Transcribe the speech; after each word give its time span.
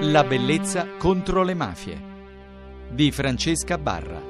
La 0.00 0.24
bellezza 0.24 0.86
contro 0.98 1.42
le 1.42 1.54
mafie 1.54 2.00
di 2.90 3.10
Francesca 3.10 3.78
Barra. 3.78 4.20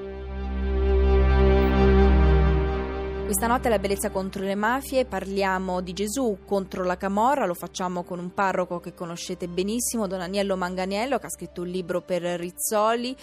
Questa 3.24 3.46
notte 3.48 3.66
alla 3.66 3.78
bellezza 3.78 4.10
contro 4.10 4.42
le 4.44 4.54
mafie 4.54 5.04
parliamo 5.04 5.80
di 5.80 5.92
Gesù 5.92 6.38
contro 6.46 6.84
la 6.84 6.96
Camorra, 6.96 7.44
lo 7.46 7.54
facciamo 7.54 8.04
con 8.04 8.18
un 8.18 8.32
parroco 8.32 8.78
che 8.78 8.94
conoscete 8.94 9.48
benissimo, 9.48 10.06
Don 10.06 10.20
Agnello 10.20 10.56
Manganiello, 10.56 11.18
che 11.18 11.26
ha 11.26 11.30
scritto 11.30 11.62
un 11.62 11.68
libro 11.68 12.00
per 12.00 12.22
Rizzoli. 12.22 13.16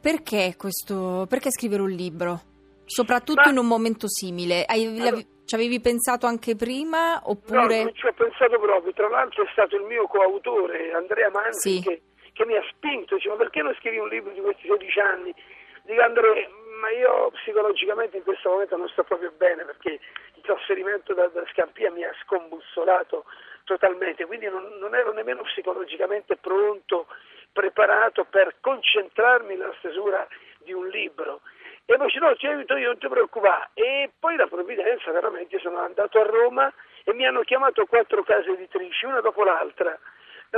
Perché, 0.00 0.54
questo, 0.56 1.26
perché 1.28 1.50
scrivere 1.50 1.82
un 1.82 1.90
libro? 1.90 2.42
Soprattutto 2.84 3.42
Ma- 3.44 3.50
in 3.50 3.58
un 3.58 3.66
momento 3.66 4.08
simile. 4.08 4.64
Hai- 4.64 4.84
Allora- 4.86 5.10
l'av- 5.10 5.26
ci 5.44 5.54
avevi 5.54 5.80
pensato 5.80 6.26
anche 6.26 6.56
prima 6.56 7.20
oppure... 7.24 7.78
No, 7.78 7.84
non 7.84 7.94
ci 7.94 8.06
ho 8.06 8.12
pensato 8.12 8.58
proprio. 8.58 8.92
Tra 8.92 9.08
l'altro 9.08 9.44
è 9.44 9.48
stato 9.52 9.76
il 9.76 9.82
mio 9.82 10.06
coautore, 10.06 10.92
Andrea 10.92 11.30
Manzi, 11.30 11.76
Sì. 11.76 11.82
che, 11.82 12.02
che 12.32 12.46
mi 12.46 12.56
ha 12.56 12.64
spinto. 12.70 13.16
Dice, 13.16 13.28
ma 13.28 13.36
perché 13.36 13.62
non 13.62 13.74
scrivi 13.78 13.98
un 13.98 14.08
libro 14.08 14.32
di 14.32 14.40
questi 14.40 14.66
16 14.66 15.00
anni? 15.00 15.34
Dico 15.82 16.00
Andrea, 16.00 16.48
ma 16.80 16.90
io 16.90 17.30
psicologicamente 17.32 18.16
in 18.16 18.22
questo 18.22 18.48
momento 18.50 18.76
non 18.76 18.88
sto 18.88 19.04
proprio 19.04 19.32
bene 19.36 19.64
perché 19.64 20.00
il 20.34 20.42
trasferimento 20.42 21.14
da, 21.14 21.28
da 21.28 21.44
Scampia 21.52 21.90
mi 21.90 22.04
ha 22.04 22.12
scombussolato 22.22 23.24
totalmente, 23.64 24.26
quindi 24.26 24.46
non, 24.48 24.76
non 24.78 24.94
ero 24.94 25.12
nemmeno 25.12 25.42
psicologicamente 25.42 26.36
pronto, 26.36 27.06
preparato 27.52 28.24
per 28.24 28.56
concentrarmi 28.60 29.56
nella 29.56 29.74
stesura 29.78 30.26
di 30.58 30.72
un 30.72 30.86
libro. 30.88 31.40
E 31.86 31.96
poi 31.96 32.06
dice, 32.06 32.18
no, 32.18 32.34
ti 32.36 32.46
aiuto 32.46 32.76
io, 32.76 32.88
non 32.88 32.98
ti 32.98 33.08
preoccupare. 33.08 33.70
E 33.74 34.10
poi 34.18 34.36
la 34.36 34.46
provvidenza, 34.46 35.12
veramente, 35.12 35.58
sono 35.58 35.80
andato 35.80 36.18
a 36.18 36.24
Roma 36.24 36.72
e 37.04 37.12
mi 37.12 37.26
hanno 37.26 37.42
chiamato 37.42 37.84
quattro 37.84 38.22
case 38.22 38.50
editrici, 38.50 39.04
una 39.04 39.20
dopo 39.20 39.44
l'altra. 39.44 39.98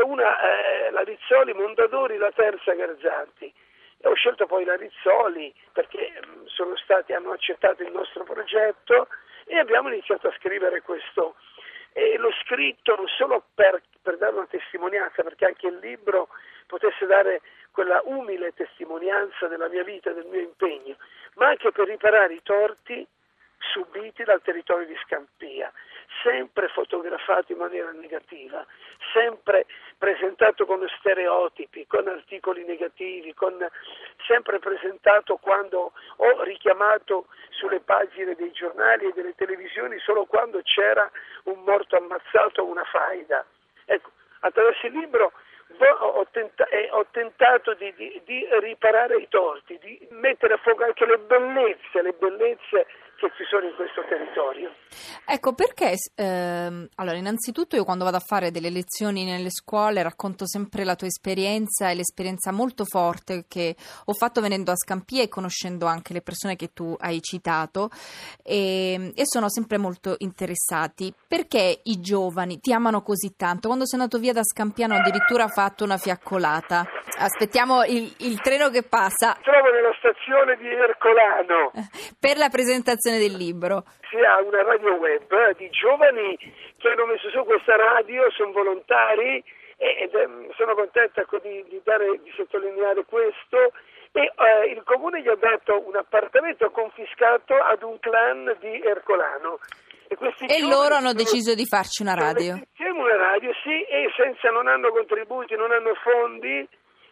Una, 0.05 0.87
eh, 0.87 0.91
la 0.91 1.01
Rizzoli, 1.01 1.53
Mondadori, 1.53 2.17
la 2.17 2.31
terza 2.31 2.75
Garzanti. 2.75 3.53
E 3.99 4.09
ho 4.09 4.15
scelto 4.15 4.47
poi 4.47 4.65
la 4.65 4.77
Rizzoli 4.77 5.53
perché 5.73 6.21
mm, 6.25 6.75
stati, 6.85 7.13
hanno 7.13 7.33
accettato 7.33 7.83
il 7.83 7.91
nostro 7.91 8.23
progetto 8.23 9.09
e 9.47 9.59
abbiamo 9.59 9.89
iniziato 9.89 10.29
a 10.29 10.35
scrivere 10.39 10.83
questo. 10.83 11.35
E 11.93 12.19
l'ho 12.19 12.33
scritto 12.45 12.95
non 12.95 13.09
solo 13.09 13.47
per, 13.55 13.81
per 14.03 14.19
dare 14.19 14.37
una 14.37 14.47
testimonianza, 14.47 15.23
perché 15.23 15.47
anche 15.47 15.67
il 15.67 15.79
libro 15.79 16.29
potesse 16.67 17.07
dare 17.07 17.41
quella 17.77 18.01
umile 18.05 18.55
testimonianza 18.55 19.49
della 19.49 19.69
mia 19.69 19.85
vita, 19.85 20.11
del 20.11 20.25
mio 20.25 20.41
impegno, 20.41 20.97
ma 21.35 21.49
anche 21.49 21.73
per 21.73 21.87
riparare 21.87 22.33
i 22.33 22.41
torti 22.43 23.07
subiti 23.59 24.25
dal 24.25 24.41
territorio 24.41 24.87
di 24.87 24.97
Scampia, 25.05 25.71
sempre 26.23 26.69
fotografato 26.69 27.53
in 27.53 27.59
maniera 27.59 27.91
negativa, 27.91 28.65
sempre 29.13 29.67
presentato 29.99 30.65
con 30.65 30.87
stereotipi, 30.97 31.87
con 31.87 32.09
articoli 32.09 32.65
negativi, 32.65 33.35
con- 33.35 33.69
sempre 34.27 34.59
presentato 34.59 35.37
quando 35.37 35.93
ho 36.17 36.43
richiamato 36.45 37.27
sulle 37.51 37.81
pagine 37.81 38.35
dei 38.37 38.53
giornali 38.53 39.05
e 39.05 39.13
delle 39.13 39.35
televisioni 39.35 39.99
solo 39.99 40.25
quando 40.25 40.63
c'era 40.63 41.11
un 41.45 41.63
morto 41.63 41.95
ammazzato 41.99 42.63
o 42.63 42.71
una 42.71 42.85
faida. 42.85 43.45
Ecco, 43.85 44.13
attraverso 44.41 44.87
il 44.87 44.93
libro 44.93 45.33
ho, 45.85 46.27
tenta- 46.31 46.69
eh, 46.69 46.89
ho 46.91 47.07
tentato 47.11 47.75
di, 47.75 47.93
di- 47.97 48.21
di 48.25 48.47
riparare 48.61 49.17
i 49.17 49.29
torti, 49.29 49.79
di 49.83 50.07
mettere 50.11 50.55
a 50.55 50.59
fuoco 50.59 50.85
anche 50.85 51.07
le 51.07 51.19
bellezze, 51.19 52.03
le 52.03 52.13
bellezze 52.13 52.87
che 53.17 53.31
ci 53.37 53.45
sono 53.49 53.67
in 53.67 53.75
questo 53.75 54.03
territorio. 54.09 54.75
Ecco, 55.25 55.55
perché, 55.55 55.95
ehm, 56.15 56.89
allora, 56.97 57.17
innanzitutto 57.17 57.77
io 57.77 57.85
quando 57.85 58.05
vado 58.05 58.17
a 58.17 58.25
fare 58.25 58.51
delle 58.51 58.71
lezioni 58.71 59.25
nelle 59.25 59.51
scuole 59.51 60.03
racconto 60.03 60.47
sempre 60.47 60.85
la 60.85 60.95
tua 60.95 61.07
esperienza 61.07 61.91
e 61.91 61.95
l'esperienza 61.95 62.53
molto 62.53 62.85
forte 62.85 63.45
che 63.49 63.75
ho 64.05 64.13
fatto 64.13 64.41
venendo 64.41 64.71
a 64.71 64.77
Scampia 64.77 65.23
e 65.23 65.29
conoscendo 65.29 65.87
anche 65.87 66.13
le 66.13 66.23
persone 66.23 66.57
che 66.57 66.73
tu 66.73 66.95
hai 66.99 67.21
citato 67.21 67.91
e, 68.43 69.13
e 69.15 69.23
sono 69.25 69.49
sempre 69.49 69.79
molto 69.79 70.15
interessati. 70.19 71.13
Perché 71.27 71.81
i 71.85 72.01
giovani 72.01 72.61
ti 72.61 72.73
amano 72.73 73.03
così 73.03 73.35
tanto? 73.37 73.69
Quando 73.69 73.87
sei 73.87 73.99
andato 73.99 74.19
via 74.19 74.33
da 74.33 74.45
Scampia 74.45 74.87
hanno 74.87 74.97
addirittura 74.97 75.49
fatto 75.49 75.85
una 75.85 75.97
fiaccolata. 75.97 76.85
Aspettiamo 77.19 77.85
il, 77.85 78.13
il 78.19 78.41
treno 78.41 78.69
che 78.69 78.83
passa 78.83 79.37
Trovo 79.43 79.71
nella 79.71 79.95
stazione 79.99 80.16
di 80.59 80.69
Ercolano 80.69 81.71
per 82.19 82.37
la 82.37 82.49
presentazione 82.49 83.19
del 83.19 83.37
libro. 83.37 83.85
si 84.11 84.17
ha 84.17 84.43
una 84.43 84.63
radio 84.63 84.95
web 84.95 85.31
eh, 85.31 85.55
di 85.57 85.71
giovani 85.71 86.37
che 86.79 86.89
hanno 86.89 87.07
messo 87.07 87.31
su 87.31 87.45
questa 87.45 87.77
radio, 87.77 88.29
sono 88.33 88.51
volontari 88.51 89.43
e- 89.77 90.11
ehm, 90.13 90.51
sono 90.57 90.75
contenta 90.75 91.25
di, 91.43 91.65
di 91.69 91.81
dare- 91.85 92.19
di 92.23 92.33
sottolineare 92.35 93.05
questo 93.05 93.73
e 94.13 94.33
eh, 94.35 94.73
il 94.73 94.83
comune 94.83 95.23
gli 95.23 95.29
ha 95.29 95.37
dato 95.37 95.87
un 95.87 95.95
appartamento 95.95 96.71
confiscato 96.71 97.55
ad 97.55 97.83
un 97.83 97.99
clan 98.01 98.57
di 98.61 98.81
Ercolano. 98.83 99.61
E, 100.09 100.17
questi 100.17 100.47
E 100.47 100.61
loro 100.61 100.95
hanno 100.95 101.13
deciso 101.13 101.55
di 101.55 101.67
farci 101.67 102.03
una 102.03 102.15
radio. 102.15 102.55
Insieme 102.55 102.99
una 102.99 103.17
radio, 103.17 103.53
sì, 103.63 103.83
e 103.83 104.11
senza 104.17 104.51
non 104.51 104.69
hanno 104.69 104.91
contributi, 104.91 105.55
non 105.55 105.71
hanno 105.71 105.95
fondi 105.95 106.67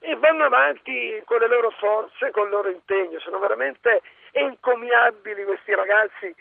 e 0.04 0.16
vanno 0.16 0.44
avanti 0.44 1.22
con 1.25 1.38
le 1.38 1.48
loro 1.48 1.70
forze, 1.70 2.31
con 2.31 2.44
il 2.44 2.50
loro 2.50 2.69
impegno. 2.70 3.19
Sono 3.20 3.38
veramente 3.38 4.03
encomiabili 4.32 5.44
questi 5.44 5.75
ragazzi 5.75 6.34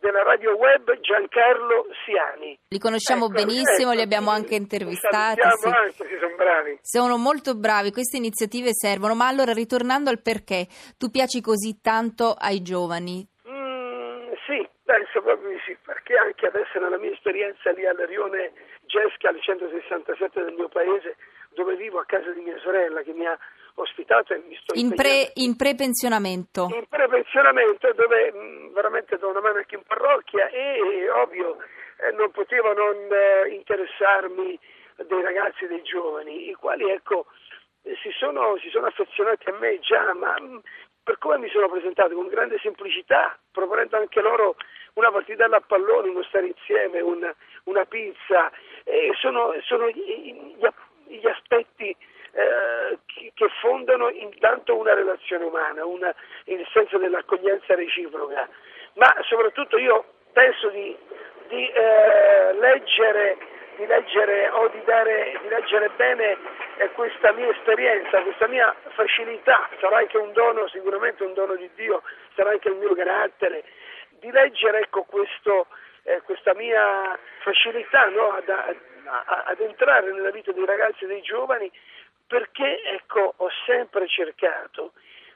della 0.00 0.22
radio 0.22 0.54
web 0.56 0.98
Giancarlo 1.00 1.86
Siani. 2.04 2.58
Li 2.68 2.78
conosciamo 2.78 3.24
Ecco, 3.26 3.34
benissimo, 3.34 3.90
ecco, 3.90 3.98
li 3.98 4.02
abbiamo 4.02 4.30
anche 4.30 4.50
li 4.50 4.62
intervistati. 4.62 5.40
salutiamo 5.40 5.56
sì. 5.56 5.66
anche, 5.68 6.06
sì, 6.06 6.18
sono 6.20 6.36
bravi. 6.36 6.78
Sono 6.82 7.16
molto 7.16 7.54
bravi, 7.56 7.90
queste 7.90 8.16
iniziative 8.16 8.70
servono, 8.72 9.14
ma 9.14 9.26
allora 9.26 9.52
ritornando 9.52 10.10
al 10.10 10.22
perché, 10.22 10.66
tu 10.96 11.10
piaci 11.10 11.40
così 11.40 11.80
tanto 11.82 12.34
ai 12.38 12.62
giovani? 12.62 13.26
Mm, 13.48 14.32
sì, 14.46 14.68
penso 14.84 15.20
proprio 15.22 15.50
di 15.50 15.58
sì, 15.66 15.76
perché 15.84 16.14
anche 16.16 16.46
adesso 16.46 16.78
nella 16.78 16.98
mia 16.98 17.10
esperienza 17.10 17.72
lì 17.72 17.84
al 17.84 17.96
Rione 17.96 18.52
Gesca, 18.86 19.30
al 19.30 19.40
167 19.40 20.44
del 20.44 20.54
mio 20.54 20.68
paese, 20.68 21.16
dove 21.58 21.74
vivo 21.74 21.98
a 21.98 22.04
casa 22.04 22.30
di 22.30 22.40
mia 22.40 22.56
sorella 22.60 23.02
che 23.02 23.12
mi 23.12 23.26
ha 23.26 23.36
ospitato 23.74 24.32
e 24.32 24.38
mi 24.46 24.56
sto 24.62 24.74
In, 24.78 24.94
pre, 24.94 25.32
in 25.34 25.56
prepensionamento. 25.56 26.68
in 26.72 26.84
prepensionamento 26.88 27.92
dove 27.94 28.32
mh, 28.32 28.72
veramente 28.72 29.18
do 29.18 29.28
una 29.28 29.40
mano 29.40 29.58
anche 29.58 29.74
in 29.74 29.82
parrocchia 29.82 30.48
e 30.50 31.10
ovvio 31.10 31.56
eh, 31.98 32.12
non 32.12 32.30
potevo 32.30 32.72
non 32.74 32.94
eh, 33.10 33.48
interessarmi 33.54 34.58
dei 35.06 35.22
ragazzi 35.22 35.64
e 35.64 35.68
dei 35.68 35.82
giovani, 35.82 36.48
i 36.48 36.54
quali 36.54 36.88
ecco 36.90 37.26
eh, 37.82 37.96
si 38.02 38.10
sono, 38.16 38.56
si 38.58 38.68
sono 38.70 38.86
affezionati 38.86 39.48
a 39.50 39.56
me 39.58 39.78
già, 39.80 40.14
ma 40.14 40.38
mh, 40.40 40.60
per 41.02 41.18
come 41.18 41.38
mi 41.38 41.48
sono 41.50 41.68
presentato 41.68 42.14
con 42.14 42.28
grande 42.28 42.58
semplicità, 42.62 43.36
proponendo 43.50 43.96
anche 43.96 44.20
loro 44.20 44.54
una 44.94 45.10
partitella 45.10 45.56
a 45.56 45.60
pallone, 45.66 46.08
uno 46.08 46.22
stare 46.24 46.46
insieme, 46.48 47.00
un- 47.00 47.32
una 47.64 47.84
pizza, 47.86 48.50
eh, 48.84 49.10
sono, 49.20 49.54
sono 49.62 49.88
gli, 49.88 50.02
gli- 50.02 50.56
gli 51.08 51.26
aspetti 51.26 51.96
eh, 52.32 52.98
che, 53.34 53.48
fondano 53.60 54.10
intanto 54.10 54.76
una 54.76 54.94
relazione 54.94 55.44
umana, 55.44 55.84
una- 55.84 56.14
il 56.44 56.66
senso 56.72 56.98
dell'accoglienza 56.98 57.74
reciproca, 57.74 58.48
ma 58.94 59.14
soprattutto 59.22 59.78
io 59.78 60.04
penso 60.32 60.68
di, 60.68 60.96
di, 61.48 61.68
eh, 61.68 62.52
leggere, 62.54 63.36
di 63.76 63.86
leggere 63.86 64.48
o 64.50 64.68
di, 64.68 64.82
dare, 64.84 65.38
di 65.42 65.48
leggere 65.48 65.90
bene 65.96 66.36
eh, 66.76 66.90
questa 66.90 67.32
mia 67.32 67.48
esperienza, 67.48 68.22
questa 68.22 68.46
mia 68.46 68.74
facilità, 68.90 69.68
sarà 69.80 69.98
anche 69.98 70.18
un 70.18 70.32
dono, 70.32 70.68
sicuramente 70.68 71.24
un 71.24 71.34
dono 71.34 71.54
di 71.56 71.68
Dio, 71.74 72.02
sarà 72.34 72.50
anche 72.50 72.68
il 72.68 72.76
mio 72.76 72.94
carattere, 72.94 73.64
di 74.10 74.30
leggere 74.30 74.80
ecco, 74.80 75.02
questo, 75.04 75.66
eh, 76.04 76.20
questa 76.22 76.54
mia 76.54 77.18
facilità 77.40 78.06
no, 78.06 78.32
ad, 78.32 78.48
a- 79.08 79.42
ad 79.46 79.60
entrare 79.60 80.12
nella 80.12 80.30
vita 80.30 80.52
dei 80.52 80.64
ragazzi 80.64 81.04
e 81.04 81.06
dei 81.08 81.22
giovani 81.22 81.70
perché 82.26 82.82
ecco, 82.84 83.34
ho 83.36 83.48
sempre 83.64 84.06
cercato 84.08 84.92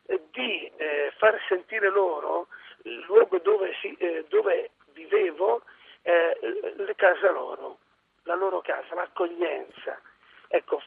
eh, 0.06 0.20
di 0.30 0.70
eh, 0.76 1.12
far 1.16 1.40
sentire 1.48 1.88
loro 1.90 2.48
il 2.82 3.02
luogo 3.06 3.38
dove, 3.38 3.74
si- 3.80 3.96
eh, 3.98 4.24
dove 4.28 4.70
vivevo, 4.92 5.62
eh, 6.02 6.36
le 6.76 6.94
casa 6.96 7.30
loro, 7.30 7.78
la 8.24 8.34
loro 8.34 8.60
casa, 8.60 8.94
l'accoglienza. 8.94 9.98
Ecco, 10.48 10.82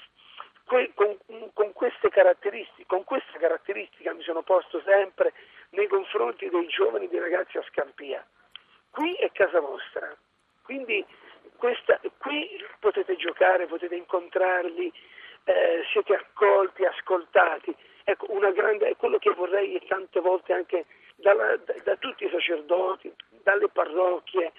que- 0.65 0.92
con, 0.94 1.18
con 1.54 1.74
queste 1.74 2.09
caratteristiche, 2.09 2.86
con 2.86 3.04
questa 3.04 3.38
caratteristica 3.39 4.13
mi 4.13 4.21
sono 4.24 4.44
posto 4.44 4.81
sempre 4.86 5.33
nei 5.69 5.88
confronti 5.88 6.50
dei 6.50 6.68
giovani, 6.68 7.07
dei 7.07 7.19
ragazzi 7.19 7.57
a 7.57 7.63
Scampia. 7.63 8.24
Qui 8.92 9.13
è 9.15 9.31
casa 9.31 9.59
vostra, 9.59 10.15
quindi 10.63 11.04
potete 13.45 13.53
giocare, 13.56 13.68
potete 13.68 13.95
incontrarli, 13.95 14.92
eh, 15.45 15.83
siete 15.92 16.13
accolti, 16.13 16.83
ascoltati. 16.83 17.75
Ecco, 18.03 18.27
una 18.30 18.51
grande, 18.51 18.89
è 18.89 18.95
quello 18.95 19.18
che 19.18 19.31
vorrei 19.31 19.81
tante 19.88 20.19
volte 20.19 20.53
anche 20.53 20.86
dalla- 21.15 21.57
da, 21.57 21.74
da 21.83 21.95
tutti 21.97 22.25
i 22.25 22.30
sacerdoti, 22.30 23.12
dalle 23.44 23.69
parrocchie, 23.69 24.51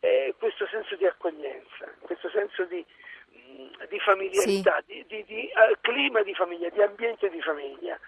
eh, 0.00 0.34
questo 0.38 0.66
senso 0.66 0.96
di 0.96 1.06
accoglienza, 1.06 1.86
questo 2.00 2.30
senso 2.30 2.64
di, 2.64 2.84
mh, 3.32 3.86
di 3.88 3.98
familiarità, 4.00 4.82
di, 4.86 5.04
di, 5.06 5.24
di 5.24 5.50
uh, 5.54 5.76
clima 5.80 6.22
di 6.22 6.34
famiglia, 6.34 6.70
di 6.70 6.82
ambiente 6.82 7.28
di 7.28 7.40
famiglia. 7.42 7.98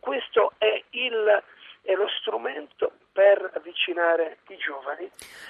questo 0.00 0.52
è, 0.58 0.82
il, 0.90 1.42
è 1.82 1.94
lo 1.94 2.08
strumento 2.08 2.92
per 3.14 3.48
avvicinare 3.54 4.38
i 4.48 4.56
giovani 4.56 5.08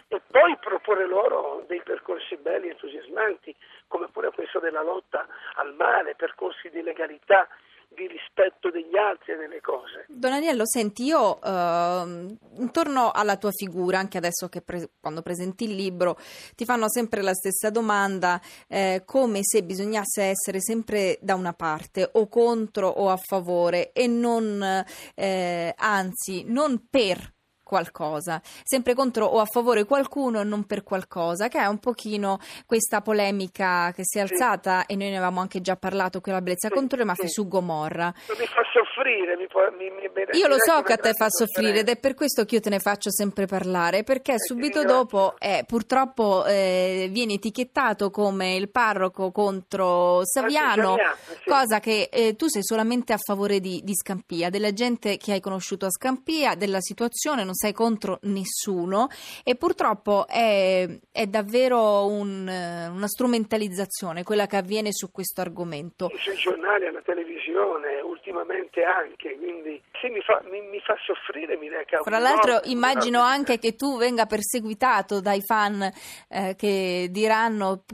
e 0.08 0.20
poi 0.30 0.54
proporre 0.60 1.06
loro 1.06 1.64
dei 1.66 1.80
percorsi 1.82 2.36
belli, 2.36 2.68
entusiasmanti, 2.68 3.56
come 3.88 4.08
pure 4.12 4.30
questo 4.32 4.60
della 4.60 4.82
lotta 4.82 5.26
al 5.54 5.74
male, 5.74 6.14
percorsi 6.14 6.68
di 6.68 6.82
legalità, 6.82 7.48
di 7.88 8.06
rispetto 8.06 8.70
degli 8.70 8.96
altri 8.96 9.32
e 9.32 9.36
delle 9.36 9.60
cose. 9.60 10.04
Don 10.08 10.32
Aniello, 10.32 10.66
senti, 10.66 11.04
io 11.04 11.40
eh, 11.40 12.36
intorno 12.58 13.12
alla 13.12 13.36
tua 13.36 13.52
figura, 13.52 13.98
anche 13.98 14.18
adesso 14.18 14.48
che 14.48 14.60
pre- 14.60 14.90
quando 15.00 15.22
presenti 15.22 15.64
il 15.64 15.74
libro, 15.74 16.18
ti 16.56 16.64
fanno 16.64 16.90
sempre 16.90 17.22
la 17.22 17.32
stessa 17.32 17.70
domanda, 17.70 18.40
eh, 18.68 19.02
come 19.06 19.40
se 19.42 19.62
bisognasse 19.62 20.22
essere 20.24 20.60
sempre 20.60 21.18
da 21.20 21.34
una 21.34 21.52
parte, 21.52 22.10
o 22.12 22.28
contro 22.28 22.88
o 22.88 23.08
a 23.08 23.16
favore, 23.16 23.92
e 23.92 24.06
non, 24.06 24.84
eh, 25.14 25.74
anzi, 25.78 26.44
non 26.46 26.86
per 26.90 27.33
qualcosa, 27.64 28.40
sempre 28.62 28.94
contro 28.94 29.26
o 29.26 29.40
a 29.40 29.46
favore 29.46 29.84
qualcuno 29.84 30.40
e 30.40 30.44
non 30.44 30.64
per 30.64 30.84
qualcosa, 30.84 31.48
che 31.48 31.58
è 31.58 31.66
un 31.66 31.78
pochino 31.78 32.38
questa 32.66 33.00
polemica 33.00 33.90
che 33.92 34.04
si 34.04 34.18
è 34.18 34.20
alzata 34.20 34.80
sì. 34.80 34.92
e 34.92 34.96
noi 34.96 35.10
ne 35.10 35.16
avevamo 35.16 35.40
anche 35.40 35.60
già 35.60 35.74
parlato 35.74 36.20
qui 36.20 36.30
alla 36.30 36.42
Bellezza 36.42 36.68
sì, 36.68 36.74
contro 36.74 36.98
le 36.98 37.04
mafie 37.04 37.26
sì. 37.26 37.32
su 37.32 37.48
Gomorra. 37.48 38.14
Mi 38.38 38.46
fa 38.46 38.62
soffrire, 38.72 39.36
mi, 39.36 39.46
mi, 39.78 39.90
mi 39.90 40.38
Io 40.38 40.46
lo 40.46 40.56
so 40.58 40.82
che 40.82 40.92
a 40.92 40.96
te 40.96 41.12
fa 41.12 41.28
soffrire 41.28 41.80
ed 41.80 41.88
è 41.88 41.96
per 41.96 42.14
questo 42.14 42.44
che 42.44 42.56
io 42.56 42.60
te 42.60 42.70
ne 42.70 42.78
faccio 42.78 43.10
sempre 43.10 43.46
parlare, 43.46 44.04
perché 44.04 44.34
subito 44.38 44.84
dopo 44.84 45.34
eh, 45.38 45.64
purtroppo 45.66 46.44
eh, 46.44 47.08
viene 47.10 47.34
etichettato 47.34 48.10
come 48.10 48.54
il 48.54 48.70
parroco 48.70 49.32
contro 49.32 50.20
Saviano, 50.24 50.96
cosa 51.44 51.80
che 51.80 52.08
eh, 52.12 52.36
tu 52.36 52.46
sei 52.46 52.62
solamente 52.62 53.12
a 53.12 53.18
favore 53.18 53.60
di, 53.60 53.80
di 53.82 53.94
Scampia, 53.94 54.50
della 54.50 54.72
gente 54.72 55.16
che 55.16 55.32
hai 55.32 55.40
conosciuto 55.40 55.86
a 55.86 55.90
Scampia, 55.90 56.54
della 56.54 56.80
situazione, 56.80 57.44
non 57.44 57.54
sei 57.64 57.72
contro 57.72 58.18
nessuno. 58.22 59.08
E 59.42 59.56
purtroppo 59.56 60.26
è, 60.28 60.86
è 61.10 61.26
davvero 61.26 62.06
un, 62.06 62.46
una 62.46 63.08
strumentalizzazione 63.08 64.22
quella 64.22 64.46
che 64.46 64.56
avviene 64.56 64.92
su 64.92 65.10
questo 65.10 65.40
argomento. 65.40 66.10
Sui 66.16 66.34
giornali, 66.34 66.86
alla 66.86 67.00
televisione, 67.00 68.00
ultimamente 68.02 68.82
anche, 68.82 69.36
quindi 69.36 69.82
se 70.00 70.10
mi 70.10 70.20
fa, 70.20 70.42
mi, 70.50 70.60
mi 70.60 70.80
fa 70.80 70.94
soffrire 71.02 71.56
mi 71.56 71.68
reca 71.68 72.02
Fra 72.02 72.18
l'altro 72.18 72.60
immagino 72.64 73.20
anche 73.20 73.58
che 73.58 73.74
tu 73.74 73.96
venga 73.96 74.26
perseguitato 74.26 75.20
dai 75.20 75.40
fan 75.40 75.82
eh, 76.28 76.54
che 76.56 77.08
diranno 77.10 77.84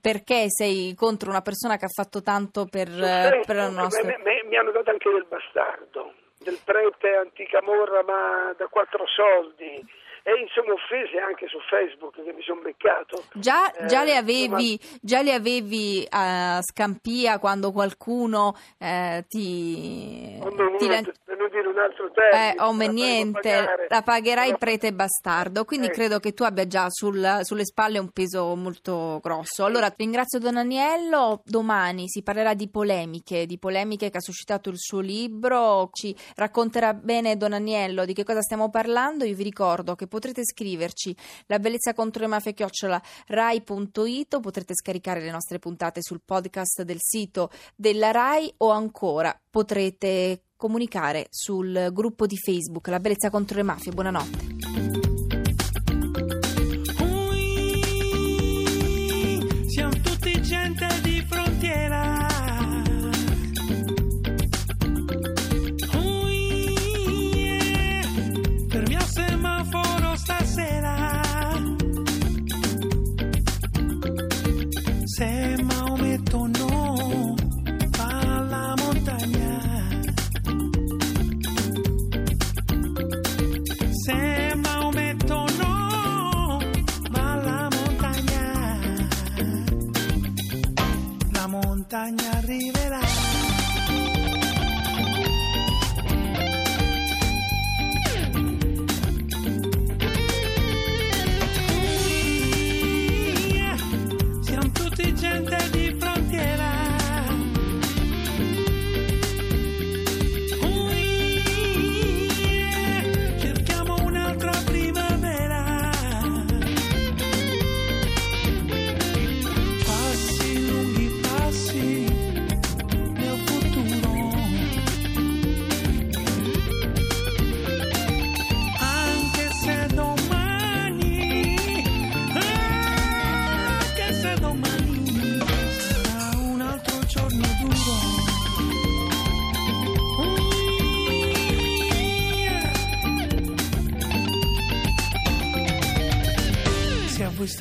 perché 0.00 0.46
sei 0.48 0.94
contro 0.94 1.30
una 1.30 1.40
persona 1.40 1.76
che 1.76 1.86
ha 1.86 1.92
fatto 1.92 2.22
tanto 2.22 2.66
per, 2.66 2.88
eh, 2.88 3.42
per 3.44 3.56
la 3.56 3.70
nostra... 3.70 4.06
mi 4.06 4.56
hanno 4.56 4.70
dato 4.70 4.90
anche 4.90 5.10
del 5.10 5.26
bastardo 5.28 6.12
del 6.38 6.58
prete 6.64 7.16
anticamorra 7.16 8.02
ma 8.04 8.54
da 8.56 8.66
quattro 8.66 9.04
soldi 9.06 9.84
e 10.22 10.40
insomma 10.40 10.74
offese 10.74 11.18
anche 11.18 11.46
su 11.48 11.58
Facebook 11.70 12.22
che 12.22 12.32
mi 12.32 12.42
sono 12.42 12.60
beccato. 12.60 13.24
Già, 13.32 13.72
eh, 13.72 13.86
già, 13.86 14.04
le 14.04 14.14
avevi, 14.14 14.78
già, 15.00 15.22
le 15.22 15.32
avevi, 15.32 16.06
a 16.10 16.60
Scampia 16.60 17.38
quando 17.38 17.72
qualcuno 17.72 18.54
eh, 18.78 19.24
ti... 19.26 20.38
ti 20.38 20.38
lan- 20.38 20.54
non 20.56 20.76
dire 20.76 21.27
un 21.78 21.84
altro 21.84 22.10
termine. 22.10 22.54
Eh, 22.54 22.60
oh, 22.60 22.92
niente, 22.92 23.86
la 23.88 24.02
pagherai 24.02 24.50
il 24.50 24.58
prete 24.58 24.92
bastardo, 24.92 25.64
quindi 25.64 25.86
eh. 25.86 25.90
credo 25.90 26.18
che 26.18 26.34
tu 26.34 26.42
abbia 26.42 26.66
già 26.66 26.86
sul, 26.90 27.40
sulle 27.42 27.64
spalle 27.64 27.98
un 27.98 28.10
peso 28.10 28.54
molto 28.56 29.20
grosso. 29.22 29.64
Allora, 29.64 29.92
ringrazio 29.96 30.38
Don 30.38 30.56
Aniello, 30.56 31.42
domani 31.44 32.08
si 32.08 32.22
parlerà 32.22 32.54
di 32.54 32.68
polemiche, 32.68 33.46
di 33.46 33.58
polemiche 33.58 34.10
che 34.10 34.18
ha 34.18 34.20
suscitato 34.20 34.68
il 34.68 34.78
suo 34.78 35.00
libro, 35.00 35.90
ci 35.92 36.14
racconterà 36.34 36.94
bene 36.94 37.36
Don 37.36 37.52
Aniello 37.52 38.04
di 38.04 38.12
che 38.12 38.24
cosa 38.24 38.42
stiamo 38.42 38.70
parlando, 38.70 39.24
io 39.24 39.34
vi 39.34 39.42
ricordo 39.42 39.94
che 39.94 40.06
potrete 40.06 40.44
scriverci 40.44 41.14
la 41.46 41.58
bellezza 41.58 41.94
contro 41.94 42.22
le 42.22 42.28
mafie 42.28 42.52
chiocciola 42.52 43.00
rai.it 43.28 44.40
potrete 44.40 44.74
scaricare 44.74 45.20
le 45.20 45.30
nostre 45.30 45.58
puntate 45.58 46.02
sul 46.02 46.20
podcast 46.24 46.82
del 46.82 46.98
sito 47.00 47.50
della 47.76 48.10
Rai 48.10 48.52
o 48.58 48.70
ancora 48.70 49.38
potrete 49.50 50.47
comunicare 50.58 51.28
sul 51.30 51.90
gruppo 51.92 52.26
di 52.26 52.36
Facebook 52.36 52.88
La 52.88 52.98
Bellezza 52.98 53.30
contro 53.30 53.56
le 53.56 53.62
Mafie. 53.62 53.92
Buonanotte. 53.92 54.57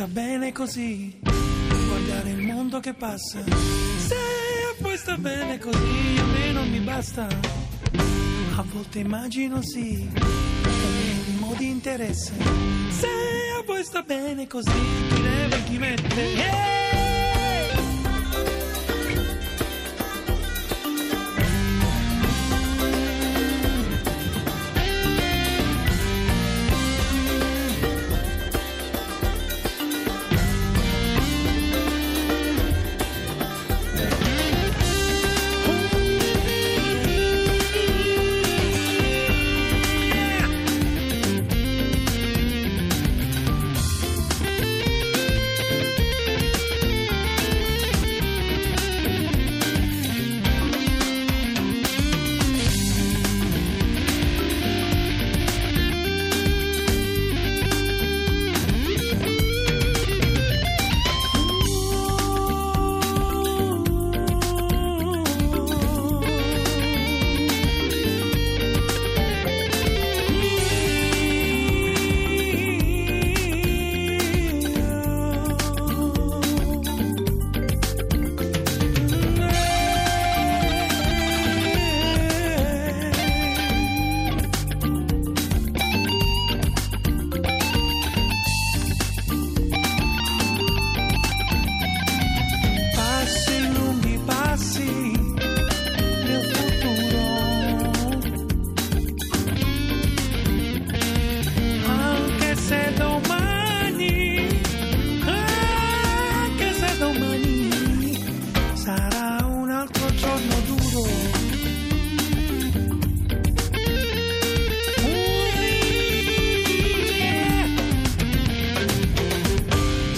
Bene 0.08 0.52
così, 0.52 1.20
guardare 1.22 2.30
il 2.30 2.42
mondo 2.42 2.80
che 2.80 2.94
passa. 2.94 3.44
Se 3.44 4.16
a 4.16 4.76
voi 4.80 4.98
sta 4.98 5.18
bene 5.18 5.58
così, 5.60 6.18
a 6.18 6.24
me 6.24 6.52
non 6.52 6.70
mi 6.70 6.80
basta. 6.80 7.28
A 8.56 8.64
volte 8.72 9.00
immagino 9.00 9.62
sì, 9.62 10.10
che 10.14 11.32
modi 11.40 11.70
interesse. 11.70 12.34
Se 12.90 13.08
a 13.60 13.64
voi 13.66 13.84
sta 13.84 14.02
bene 14.02 14.48
così, 14.48 14.72
chi 15.10 15.22
leva 15.22 15.56
e 15.56 15.64
chi 15.64 15.78
mette. 15.78 16.22
Yeah! 16.22 17.07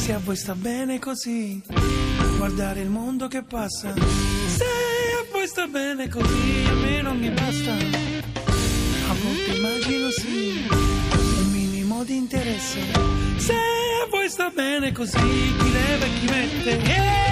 Se 0.09 0.15
a 0.15 0.19
voi 0.23 0.35
sta 0.35 0.55
bene 0.55 0.97
così, 0.97 1.61
guardare 2.37 2.81
il 2.81 2.89
mondo 2.89 3.27
che 3.27 3.43
passa. 3.43 3.93
Se 3.93 4.63
a 4.63 5.25
voi 5.31 5.45
sta 5.45 5.67
bene 5.67 6.09
così, 6.09 6.65
a 6.67 6.73
me 6.73 7.01
non 7.03 7.19
mi 7.19 7.29
basta. 7.29 7.73
A 7.73 9.13
volte 9.21 9.55
immagino 9.55 10.09
sì, 10.09 10.65
un 10.71 11.51
minimo 11.51 12.03
di 12.03 12.15
interesse. 12.15 12.79
Se 13.37 13.53
a 13.53 14.07
voi 14.09 14.27
sta 14.29 14.49
bene 14.49 14.91
così, 14.91 15.15
chi 15.59 15.71
leva 15.71 16.05
e 16.05 16.09
chi 16.19 16.25
mette. 16.25 16.71
eh, 16.71 17.28